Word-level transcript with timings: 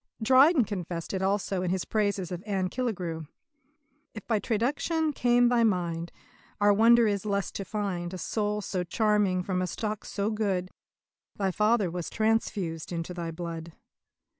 Dryden 0.19 0.63
confessed 0.65 1.13
it 1.13 1.21
also 1.21 1.61
in 1.61 1.69
his 1.69 1.85
praises 1.85 2.31
of 2.31 2.41
Anne 2.47 2.69
Killigrew: 2.69 3.27
"If 4.15 4.25
by 4.25 4.39
traduction 4.39 5.13
came 5.13 5.47
thy 5.47 5.63
mind, 5.63 6.11
Our 6.59 6.73
wonder 6.73 7.05
is 7.05 7.21
the 7.21 7.29
less 7.29 7.51
to 7.51 7.63
find 7.63 8.11
A 8.11 8.17
soul 8.17 8.61
so 8.61 8.83
charming 8.83 9.43
from 9.43 9.61
a 9.61 9.67
stock 9.67 10.03
so 10.03 10.31
good. 10.31 10.71
Thy 11.35 11.51
father 11.51 11.91
was 11.91 12.09
transfused 12.09 12.91
into 12.91 13.13
thy 13.13 13.29
blood." 13.29 13.73